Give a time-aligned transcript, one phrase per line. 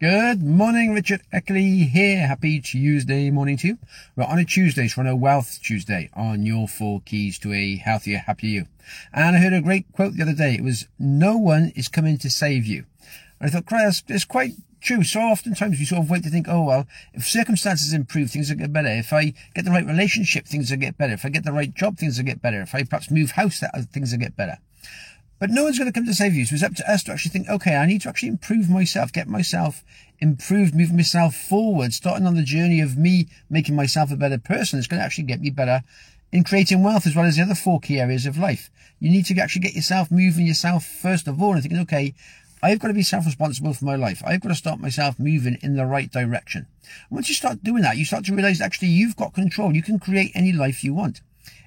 [0.00, 2.26] Good morning, Richard Eckley here.
[2.26, 3.78] Happy Tuesday morning to you.
[4.16, 8.18] We're on a Tuesday, on a Wealth Tuesday on your four keys to a healthier,
[8.18, 8.66] happier you.
[9.12, 10.54] And I heard a great quote the other day.
[10.54, 12.86] It was, no one is coming to save you.
[13.38, 15.04] And I thought, Christ, it's quite true.
[15.04, 18.56] So oftentimes we sort of wait to think, oh, well, if circumstances improve, things will
[18.56, 18.88] get better.
[18.88, 21.12] If I get the right relationship, things will get better.
[21.12, 22.60] If I get the right job, things will get better.
[22.62, 24.58] If I perhaps move house, that things will get better.
[25.38, 26.46] But no one's going to come to save you.
[26.46, 29.12] So it's up to us to actually think, okay, I need to actually improve myself,
[29.12, 29.84] get myself
[30.20, 34.78] improved, move myself forward, starting on the journey of me making myself a better person.
[34.78, 35.82] It's going to actually get me better
[36.32, 38.70] in creating wealth as well as the other four key areas of life.
[39.00, 42.14] You need to actually get yourself moving yourself first of all and thinking, okay,
[42.62, 44.22] I've got to be self-responsible for my life.
[44.24, 46.66] I've got to start myself moving in the right direction.
[47.10, 49.74] once you start doing that, you start to realize actually you've got control.
[49.74, 51.20] You can create any life you want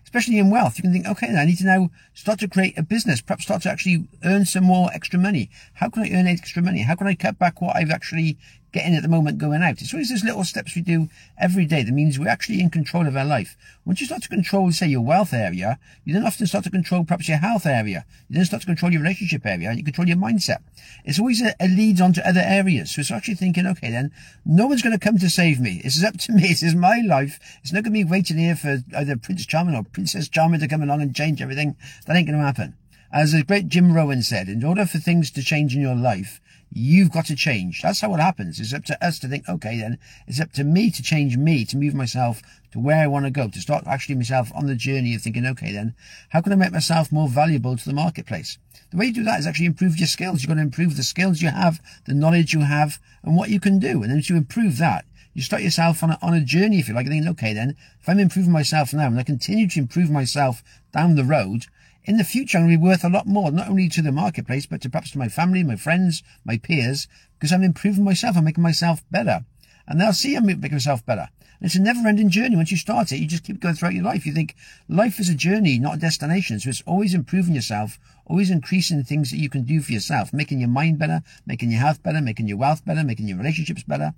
[0.07, 2.81] especially in wealth, you can think, okay, I need to now start to create a
[2.81, 5.49] business, perhaps start to actually earn some more extra money.
[5.73, 6.83] How can I earn extra money?
[6.83, 8.37] How can I cut back what I've actually
[8.71, 9.81] getting at the moment going out?
[9.81, 13.05] It's always those little steps we do every day that means we're actually in control
[13.05, 13.57] of our life.
[13.83, 17.03] Once you start to control, say, your wealth area, you then often start to control
[17.03, 18.05] perhaps your health area.
[18.29, 20.59] You then start to control your relationship area and you control your mindset.
[21.03, 22.95] It's always a, a leads on to other areas.
[22.95, 24.11] So it's actually thinking, okay, then
[24.45, 25.81] no one's going to come to save me.
[25.83, 26.47] This is up to me.
[26.57, 27.39] This is my life.
[27.61, 30.67] It's not going to be waiting here for either Prince Charming or Princess Charming to
[30.67, 31.75] come along and change everything.
[32.05, 32.75] That ain't going to happen.
[33.11, 36.39] As the great Jim Rohn said, in order for things to change in your life,
[36.69, 37.81] you've got to change.
[37.81, 38.59] That's how it happens.
[38.59, 41.65] It's up to us to think, okay, then it's up to me to change me,
[41.65, 44.75] to move myself to where I want to go, to start actually myself on the
[44.75, 45.95] journey of thinking, okay, then
[46.29, 48.59] how can I make myself more valuable to the marketplace?
[48.91, 50.43] The way you do that is actually improve your skills.
[50.43, 53.59] You've got to improve the skills you have, the knowledge you have, and what you
[53.59, 54.03] can do.
[54.03, 55.05] And then to improve that,
[55.37, 58.09] you start yourself on a, on a journey, if you like, thinking, okay, then if
[58.09, 61.67] I'm improving myself now and I continue to improve myself down the road,
[62.05, 64.11] in the future, I'm going to be worth a lot more, not only to the
[64.11, 67.07] marketplace, but to perhaps to my family, my friends, my peers,
[67.37, 68.35] because I'm improving myself.
[68.35, 69.45] I'm making myself better.
[69.85, 71.29] And they'll see I'm making myself better.
[71.59, 72.55] And it's a never ending journey.
[72.55, 74.25] Once you start it, you just keep going throughout your life.
[74.25, 74.55] You think
[74.89, 76.59] life is a journey, not a destination.
[76.59, 80.33] So it's always improving yourself, always increasing the things that you can do for yourself,
[80.33, 83.83] making your mind better, making your health better, making your wealth better, making your relationships
[83.83, 84.15] better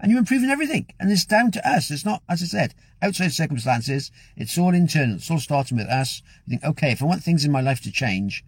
[0.00, 0.86] and you're improving everything.
[0.98, 1.90] And it's down to us.
[1.90, 4.10] It's not, as I said, outside circumstances.
[4.36, 5.16] It's all internal.
[5.16, 6.22] It's all starting with us.
[6.46, 8.44] You think, okay, if I want things in my life to change,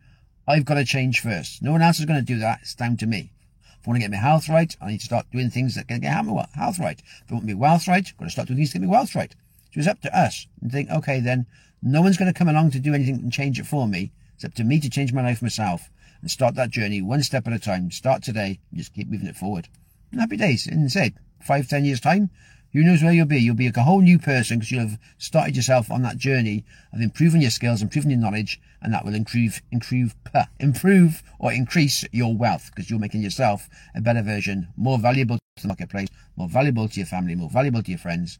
[0.46, 1.62] I've got to change first.
[1.62, 2.60] No one else is going to do that.
[2.62, 3.32] It's down to me.
[3.80, 5.88] If I want to get my health right, I need to start doing things that
[5.88, 7.00] can get my health right.
[7.00, 8.92] If I want my wealth right, I've got to start doing things to get my
[8.92, 9.34] wealth right.
[9.72, 11.46] So it's up to us and think, okay, then
[11.82, 14.12] no one's going to come along to do anything and change it for me.
[14.34, 15.88] It's up to me to change my life myself
[16.20, 17.90] and start that journey one step at a time.
[17.90, 19.68] Start today and just keep moving it forward.
[20.10, 20.66] And happy days.
[20.66, 22.30] And said, five, ten years time,
[22.72, 23.40] who knows where you'll be?
[23.40, 27.00] You'll be a whole new person because you'll have started yourself on that journey of
[27.00, 30.14] improving your skills, improving your knowledge, and that will improve, improve,
[30.60, 35.62] improve or increase your wealth because you're making yourself a better version, more valuable to
[35.62, 38.38] the marketplace, more valuable to your family, more valuable to your friends.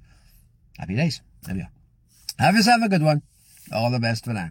[0.79, 1.21] Happy days.
[1.43, 1.71] There we are.
[2.39, 3.23] Have yourself a good one.
[3.73, 4.51] All the best for now.